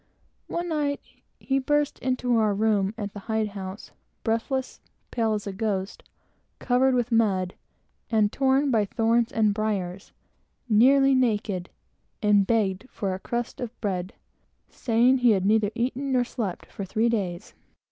[0.47, 0.99] One night,
[1.39, 3.91] he burst into our room at the hide house,
[4.23, 4.81] breathless,
[5.11, 6.01] pale as a ghost,
[6.57, 7.53] covered with mud,
[8.09, 10.11] and torn by thorns and briers,
[10.67, 11.69] nearly naked,
[12.19, 14.13] and begged for a crust of bread,
[14.69, 17.53] saying he had neither eaten nor slept for three days.